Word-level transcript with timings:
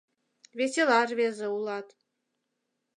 Весела 0.57 0.99
рвезе 1.09 1.47
улат. 1.57 1.87